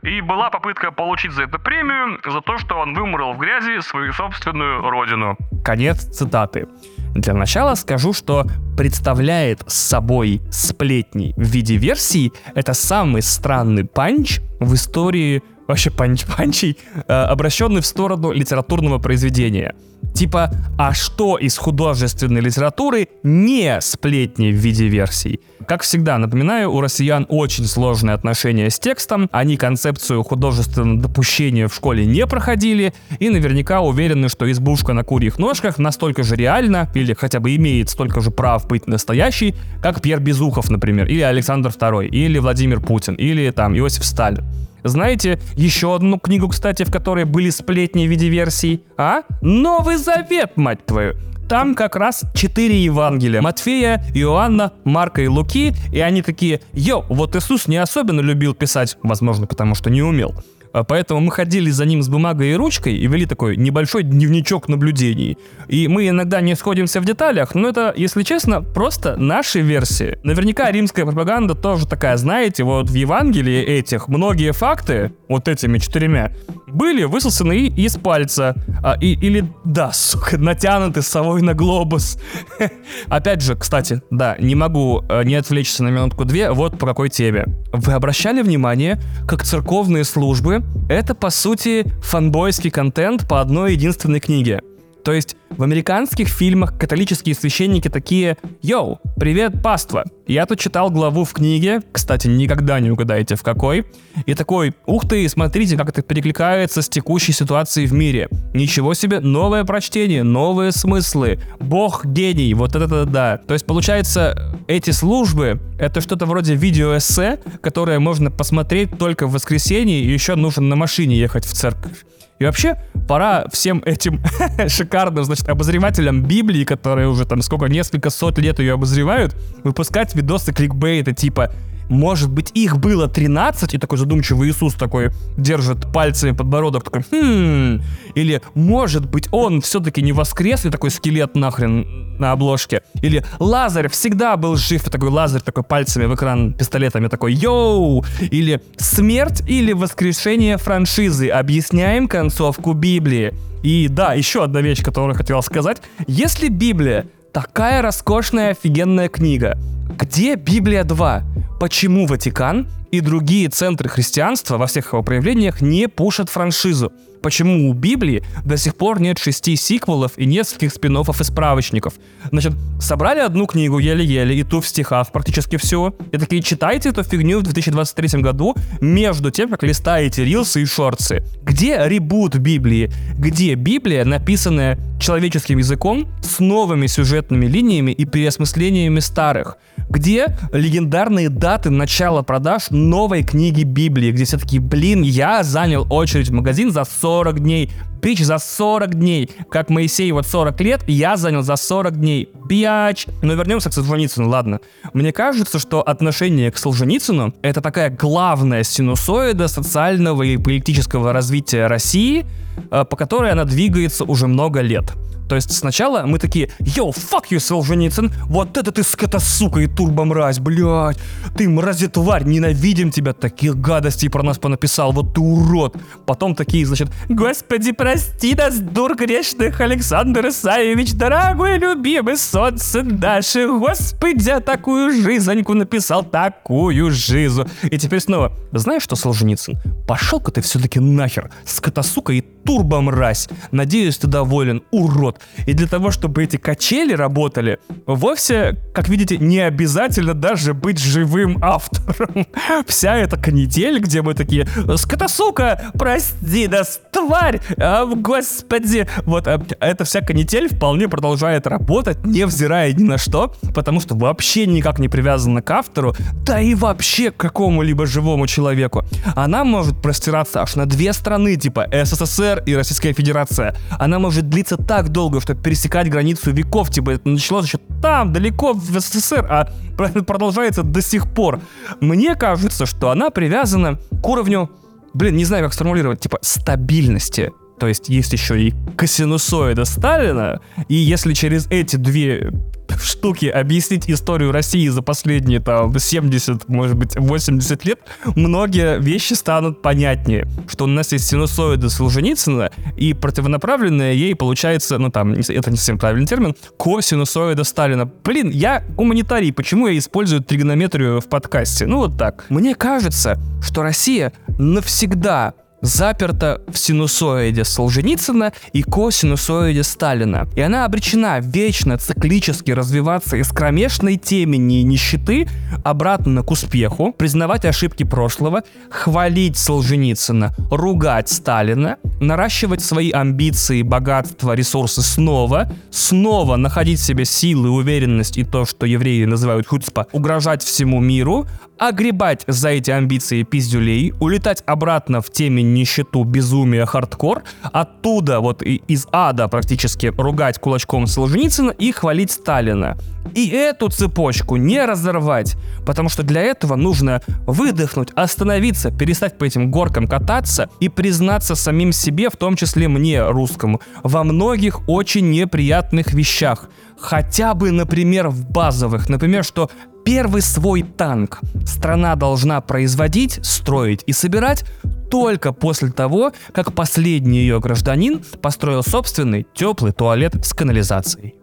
[0.02, 4.12] и была попытка получить за это премию за то, что он вымурал в грязи свою
[4.12, 5.36] собственную родину.
[5.64, 6.66] Конец цитаты.
[7.14, 14.74] Для начала скажу, что представляет собой сплетни в виде версий это самый странный панч в
[14.74, 19.74] истории вообще панч-панчей, э, обращенный в сторону литературного произведения.
[20.14, 25.40] Типа, а что из художественной литературы не сплетни в виде версий?
[25.66, 31.74] Как всегда, напоминаю, у россиян очень сложные отношения с текстом, они концепцию художественного допущения в
[31.74, 37.12] школе не проходили и наверняка уверены, что избушка на курьих ножках настолько же реальна или
[37.12, 42.08] хотя бы имеет столько же прав быть настоящей, как Пьер Безухов, например, или Александр II,
[42.08, 44.44] или Владимир Путин, или там Иосиф Сталин.
[44.88, 48.82] Знаете еще одну книгу, кстати, в которой были сплетни в виде версий?
[48.96, 49.22] А?
[49.40, 51.14] Новый Завет, мать твою!
[51.48, 53.40] Там как раз четыре Евангелия.
[53.40, 55.72] Матфея, Иоанна, Марка и Луки.
[55.90, 60.34] И они такие, йо, вот Иисус не особенно любил писать, возможно, потому что не умел.
[60.78, 64.68] А поэтому мы ходили за ним с бумагой и ручкой и вели такой небольшой дневничок
[64.68, 65.36] наблюдений.
[65.66, 70.18] И мы иногда не сходимся в деталях, но это, если честно, просто наши версии.
[70.22, 76.32] Наверняка римская пропаганда тоже такая, знаете, вот в Евангелии этих многие факты, вот этими четырьмя,
[76.68, 78.54] были высосаны из пальца.
[78.80, 82.18] А, и, или, да, сука, натянуты совой на глобус.
[83.08, 87.46] Опять же, кстати, да, не могу э, не отвлечься на минутку-две, вот по какой теме.
[87.72, 94.60] Вы обращали внимание, как церковные службы— это, по сути, фанбойский контент по одной единственной книге?
[95.08, 101.24] То есть в американских фильмах католические священники такие «Йоу, привет, паства!» Я тут читал главу
[101.24, 103.86] в книге, кстати, никогда не угадаете в какой,
[104.26, 108.28] и такой «Ух ты, смотрите, как это перекликается с текущей ситуацией в мире!
[108.52, 114.90] Ничего себе, новое прочтение, новые смыслы, бог гений, вот это да!» То есть получается, эти
[114.90, 120.76] службы— это что-то вроде видеоэссе, которое можно посмотреть только в воскресенье, и еще нужно на
[120.76, 122.04] машине ехать в церковь.
[122.38, 122.76] И вообще,
[123.08, 124.22] пора всем этим
[124.68, 130.52] шикарным, значит, обозревателям Библии, которые уже там сколько, несколько сот лет ее обозревают, выпускать видосы
[130.52, 131.52] кликбейта типа
[131.88, 137.82] может быть, их было 13, и такой задумчивый Иисус такой держит пальцами подбородок, такой, хм,
[138.14, 143.88] или, может быть, он все-таки не воскрес, и такой скелет нахрен на обложке, или Лазарь
[143.88, 149.42] всегда был жив, и такой Лазарь такой пальцами в экран пистолетами такой, йоу, или смерть
[149.48, 153.34] или воскрешение франшизы, объясняем концовку Библии.
[153.62, 159.58] И да, еще одна вещь, которую хотел сказать, если Библия такая роскошная офигенная книга,
[159.96, 161.22] где Библия 2?
[161.58, 166.92] Почему Ватикан и другие центры христианства во всех его проявлениях не пушат франшизу?
[167.22, 171.94] Почему у Библии до сих пор нет шести сиквелов и нескольких спин и справочников?
[172.30, 177.02] Значит, собрали одну книгу еле-еле, и ту в стихах практически все, и такие читайте эту
[177.02, 181.24] фигню в 2023 году между тем, как листаете рилсы и шорцы.
[181.42, 182.90] Где ребут Библии?
[183.18, 189.56] Где Библия, написанная человеческим языком, с новыми сюжетными линиями и переосмыслениями старых?
[189.88, 196.28] Где легендарные даты начала продаж новой книги Библии, где все таки блин, я занял очередь
[196.28, 197.07] в магазин за 40
[197.40, 197.70] дней.
[198.00, 199.30] Бич, за 40 дней.
[199.50, 202.28] Как Моисей вот 40 лет, я занял за 40 дней.
[202.46, 203.06] Бияч.
[203.22, 204.60] Но вернемся к Солженицыну, ладно.
[204.92, 212.24] Мне кажется, что отношение к Солженицыну— это такая главная синусоида социального и политического развития России,
[212.70, 214.92] э, по которой она двигается уже много лет.
[215.28, 220.38] То есть сначала мы такие, йоу, fuck you, Солженицын, вот это ты скотосука и турбомразь,
[220.38, 220.98] блядь,
[221.36, 225.76] ты мрази тварь, ненавидим тебя, таких гадостей про нас понаписал, вот ты урод.
[226.06, 234.28] Потом такие, значит, господи, прости нас, дур грешных, Александр Исаевич, дорогой, любимый солнце наши, господи,
[234.28, 237.46] я такую жизненьку написал, такую жизу.
[237.62, 243.28] И теперь снова, знаешь что, Солженицын, пошел-ка ты все-таки нахер, скотосука и турбомразь.
[243.50, 245.20] Надеюсь, ты доволен, урод.
[245.46, 251.36] И для того, чтобы эти качели работали, вовсе, как видите, не обязательно даже быть живым
[251.42, 252.26] автором.
[252.66, 258.88] Вся эта канитель, где мы такие, скотосука, прости нас, тварь, а, господи.
[259.04, 264.46] Вот а, эта вся канитель вполне продолжает работать, невзирая ни на что, потому что вообще
[264.46, 268.86] никак не привязана к автору, да и вообще к какому-либо живому человеку.
[269.14, 273.54] Она может простираться аж на две страны, типа СССР СССР и Российская Федерация.
[273.78, 278.52] Она может длиться так долго, что пересекать границу веков, типа это началось еще там, далеко
[278.52, 279.48] в СССР, а
[280.06, 281.40] продолжается до сих пор.
[281.80, 284.50] Мне кажется, что она привязана к уровню,
[284.94, 287.32] блин, не знаю, как сформулировать, типа стабильности.
[287.58, 292.32] То есть есть еще и косинусоида Сталина, и если через эти две
[292.76, 297.80] штуки объяснить историю России за последние там 70, может быть 80 лет,
[298.14, 300.28] многие вещи станут понятнее.
[300.48, 305.78] Что у нас есть синусоиды Солженицына, и противонаправленная ей получается, ну там, это не совсем
[305.78, 307.90] правильный термин, косинусоида Сталина.
[308.04, 311.66] Блин, я гуманитарий, почему я использую тригонометрию в подкасте?
[311.66, 312.24] Ну вот так.
[312.28, 320.28] Мне кажется, что Россия навсегда заперта в синусоиде Солженицына и косинусоиде Сталина.
[320.36, 325.28] И она обречена вечно циклически развиваться из кромешной темени и нищеты
[325.64, 334.82] обратно к успеху, признавать ошибки прошлого, хвалить Солженицына, ругать Сталина, наращивать свои амбиции, богатство, ресурсы
[334.82, 340.80] снова, снова находить в себе силы, уверенность и то, что евреи называют хуцпа, угрожать всему
[340.80, 341.26] миру,
[341.58, 348.86] огребать за эти амбиции пиздюлей, улетать обратно в темень нищету, безумие, хардкор, оттуда вот из
[348.92, 352.76] ада практически ругать кулачком Солженицына и хвалить Сталина.
[353.14, 359.50] И эту цепочку не разорвать, потому что для этого нужно выдохнуть, остановиться, перестать по этим
[359.50, 365.92] горкам кататься и признаться самим себе, в том числе мне, русскому, во многих очень неприятных
[365.92, 366.48] вещах.
[366.80, 368.88] Хотя бы, например, в базовых.
[368.88, 369.50] Например, что
[369.88, 374.44] первый свой танк страна должна производить, строить и собирать
[374.90, 381.14] только после того, как последний ее гражданин построил собственный теплый туалет с канализацией.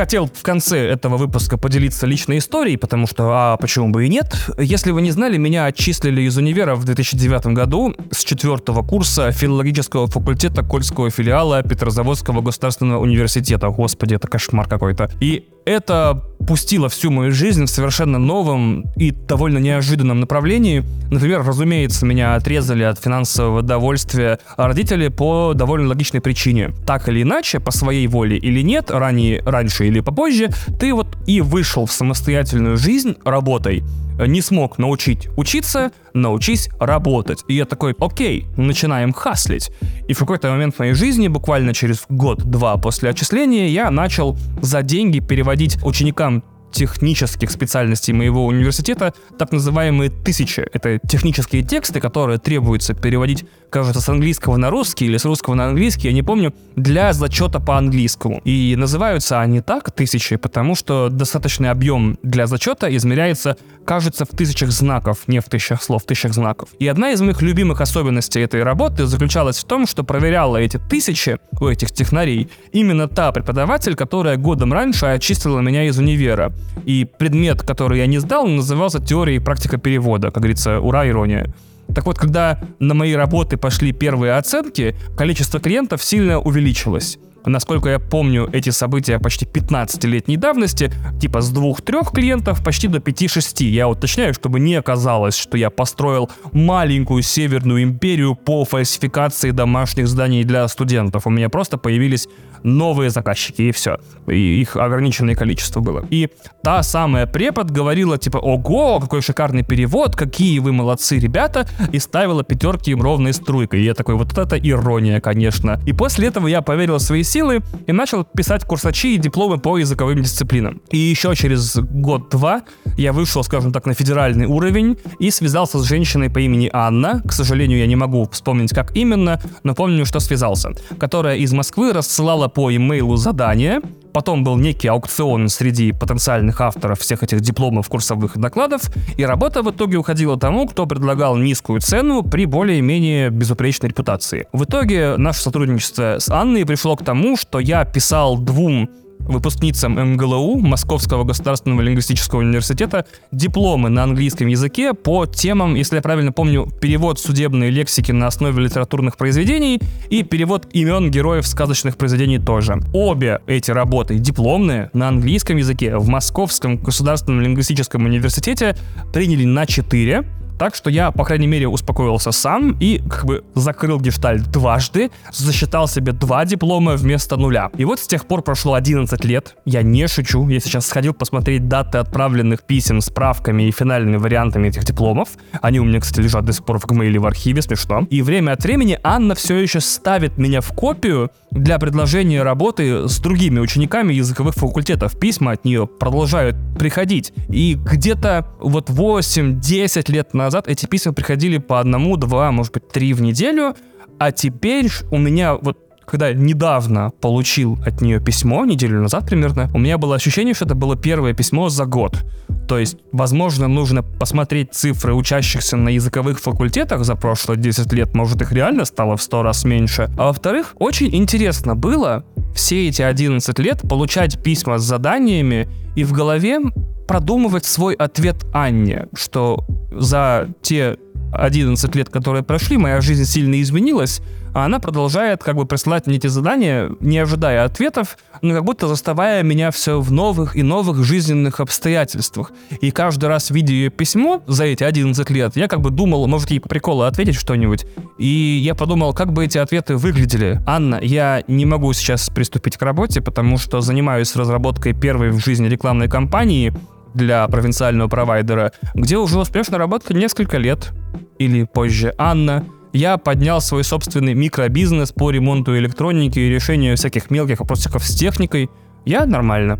[0.00, 4.34] Хотел в конце этого выпуска поделиться личной историей, потому что, а почему бы и нет?
[4.56, 10.06] Если вы не знали, меня отчислили из универа в 2009 году с четвертого курса филологического
[10.06, 13.68] факультета Кольского филиала Петрозаводского государственного университета.
[13.68, 15.10] Господи, это кошмар какой-то.
[15.20, 20.82] И это пустило всю мою жизнь в совершенно новом и довольно неожиданном направлении.
[21.10, 26.70] Например, разумеется, меня отрезали от финансового довольствия родители по довольно логичной причине.
[26.86, 31.40] Так или иначе, по своей воле или нет, ранее, раньше или попозже, ты вот и
[31.40, 33.82] вышел в самостоятельную жизнь работой
[34.26, 37.44] не смог научить учиться, научись работать.
[37.48, 39.70] И я такой, окей, начинаем хаслить.
[40.08, 44.82] И в какой-то момент в моей жизни, буквально через год-два после отчисления, я начал за
[44.82, 50.60] деньги переводить ученикам технических специальностей моего университета так называемые тысячи.
[50.72, 55.66] Это технические тексты, которые требуется переводить, кажется, с английского на русский или с русского на
[55.66, 58.40] английский, я не помню, для зачета по английскому.
[58.44, 64.70] И называются они так, тысячи, потому что достаточный объем для зачета измеряется, кажется, в тысячах
[64.70, 66.68] знаков, не в тысячах слов, в тысячах знаков.
[66.78, 71.38] И одна из моих любимых особенностей этой работы заключалась в том, что проверяла эти тысячи
[71.60, 76.52] у этих технарей именно та преподаватель, которая годом раньше очистила меня из универа.
[76.84, 80.28] И предмет, который я не сдал, назывался теория и практика перевода.
[80.30, 81.52] Как говорится, ура, ирония.
[81.94, 87.18] Так вот, когда на мои работы пошли первые оценки, количество клиентов сильно увеличилось.
[87.46, 93.64] Насколько я помню эти события почти 15-летней давности, типа с двух-трех клиентов почти до 5-6.
[93.64, 100.44] Я уточняю, чтобы не оказалось, что я построил маленькую северную империю по фальсификации домашних зданий
[100.44, 101.26] для студентов.
[101.26, 102.28] У меня просто появились
[102.62, 103.98] новые заказчики, и все.
[104.26, 106.04] И их ограниченное количество было.
[106.10, 106.28] И
[106.62, 112.44] та самая препод говорила, типа, ого, какой шикарный перевод, какие вы молодцы, ребята, и ставила
[112.44, 113.80] пятерки им ровной струйкой.
[113.80, 115.80] И я такой, вот это ирония, конечно.
[115.86, 119.78] И после этого я поверил в свои силы и начал писать курсачи и дипломы по
[119.78, 120.80] языковым дисциплинам.
[120.90, 122.62] И еще через год-два
[122.96, 127.22] я вышел, скажем так, на федеральный уровень и связался с женщиной по имени Анна.
[127.26, 130.70] К сожалению, я не могу вспомнить, как именно, но помню, что связался.
[130.98, 133.80] Которая из Москвы рассылала по имейлу задания,
[134.12, 138.82] Потом был некий аукцион среди потенциальных авторов всех этих дипломов, курсовых докладов,
[139.16, 144.48] и работа в итоге уходила тому, кто предлагал низкую цену при более-менее безупречной репутации.
[144.52, 148.90] В итоге наше сотрудничество с Анной пришло к тому, что я писал двум
[149.28, 156.32] выпускницам МГЛУ, Московского государственного лингвистического университета, дипломы на английском языке по темам, если я правильно
[156.32, 162.78] помню, перевод судебной лексики на основе литературных произведений и перевод имен героев сказочных произведений тоже.
[162.92, 168.76] Обе эти работы дипломные на английском языке в Московском государственном лингвистическом университете
[169.12, 170.24] приняли на 4,
[170.60, 175.88] так что я, по крайней мере, успокоился сам и как бы закрыл гештальт дважды, засчитал
[175.88, 177.70] себе два диплома вместо нуля.
[177.78, 181.66] И вот с тех пор прошло 11 лет, я не шучу, я сейчас сходил посмотреть
[181.66, 185.30] даты отправленных писем справками и финальными вариантами этих дипломов.
[185.62, 188.06] Они у меня, кстати, лежат до сих пор в гмейле в архиве, смешно.
[188.10, 193.18] И время от времени Анна все еще ставит меня в копию для предложения работы с
[193.18, 195.18] другими учениками языковых факультетов.
[195.18, 197.32] Письма от нее продолжают приходить.
[197.48, 200.68] И где-то вот 8-10 лет назад назад.
[200.68, 203.76] Эти письма приходили по одному, два, может быть, три в неделю,
[204.18, 205.78] а теперь у меня вот
[206.10, 210.74] когда недавно получил от нее письмо, неделю назад примерно, у меня было ощущение, что это
[210.74, 212.24] было первое письмо за год.
[212.68, 218.42] То есть, возможно, нужно посмотреть цифры учащихся на языковых факультетах за прошлые 10 лет, может,
[218.42, 220.10] их реально стало в 100 раз меньше.
[220.18, 226.12] А во-вторых, очень интересно было все эти 11 лет получать письма с заданиями и в
[226.12, 226.58] голове
[227.06, 230.96] продумывать свой ответ Анне, что за те
[231.32, 234.20] 11 лет, которые прошли, моя жизнь сильно изменилась,
[234.54, 238.88] а она продолжает как бы присылать мне эти задания, не ожидая ответов, но как будто
[238.88, 242.52] заставая меня все в новых и новых жизненных обстоятельствах.
[242.80, 246.50] И каждый раз, видя ее письмо за эти 11 лет, я как бы думал, может
[246.50, 247.86] ей по приколу ответить что-нибудь.
[248.18, 250.60] И я подумал, как бы эти ответы выглядели.
[250.66, 255.68] Анна, я не могу сейчас приступить к работе, потому что занимаюсь разработкой первой в жизни
[255.68, 256.72] рекламной кампании,
[257.14, 260.92] для провинциального провайдера, где уже успешно работает несколько лет
[261.38, 262.14] или позже.
[262.18, 268.14] Анна, я поднял свой собственный микробизнес по ремонту электроники и решению всяких мелких вопросиков с
[268.14, 268.68] техникой.
[269.04, 269.78] Я нормально.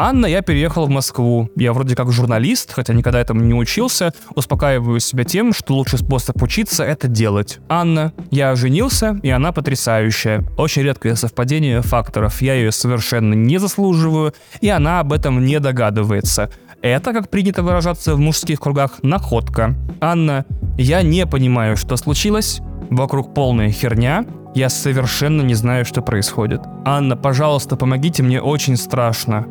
[0.00, 1.50] Анна, я переехал в Москву.
[1.56, 4.14] Я вроде как журналист, хотя никогда этому не учился.
[4.36, 7.58] Успокаиваю себя тем, что лучший способ учиться— это делать.
[7.68, 10.44] Анна, я женился, и она потрясающая.
[10.56, 12.40] Очень редкое совпадение факторов.
[12.40, 16.52] Я ее совершенно не заслуживаю, и она об этом не догадывается.
[16.80, 19.74] Это, как принято выражаться в мужских кругах, находка.
[20.00, 20.44] Анна,
[20.76, 22.60] я не понимаю, что случилось.
[22.90, 24.24] Вокруг полная херня.
[24.54, 26.62] Я совершенно не знаю, что происходит.
[26.84, 29.46] Анна, пожалуйста, помогите, мне очень страшно.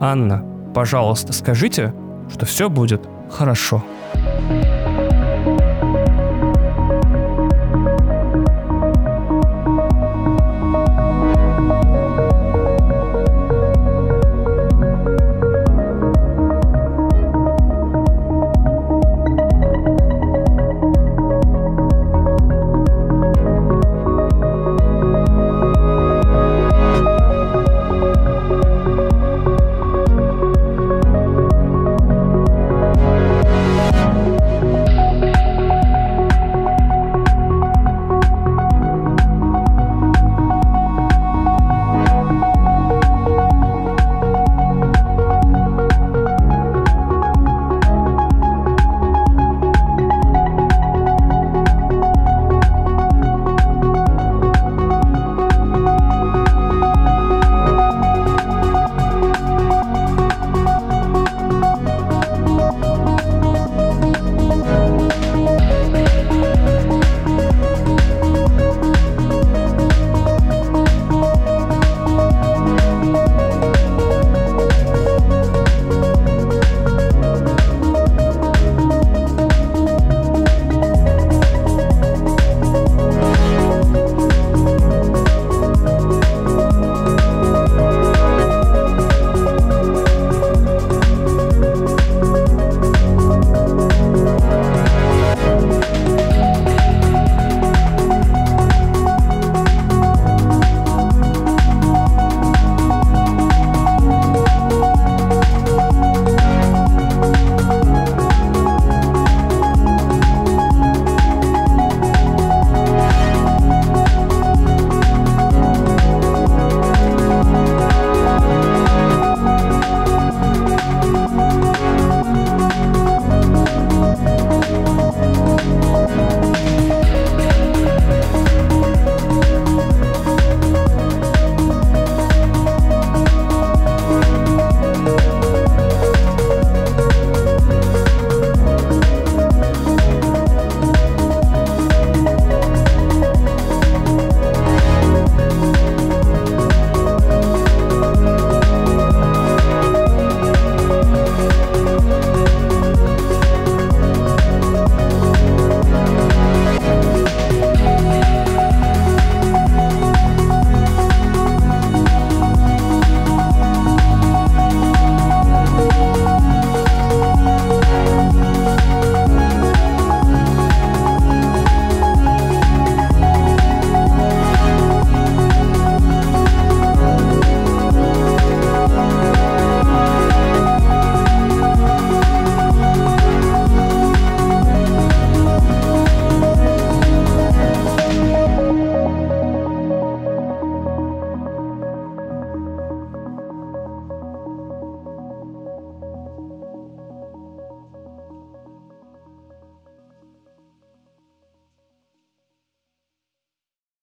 [0.00, 0.44] Анна,
[0.74, 1.94] пожалуйста, скажите,
[2.32, 3.82] что все будет хорошо.
[4.14, 4.93] thank you